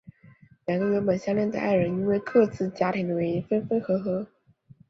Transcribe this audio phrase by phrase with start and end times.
[0.65, 4.27] 两个原本相恋的爱人因为各自家庭的原因分分合合。